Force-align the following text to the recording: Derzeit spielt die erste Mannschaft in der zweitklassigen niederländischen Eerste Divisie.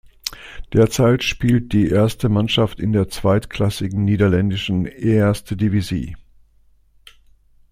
Derzeit 0.73 1.23
spielt 1.23 1.73
die 1.73 1.87
erste 1.91 2.27
Mannschaft 2.27 2.79
in 2.79 2.91
der 2.91 3.07
zweitklassigen 3.09 4.03
niederländischen 4.03 4.85
Eerste 4.87 5.55
Divisie. 5.55 6.15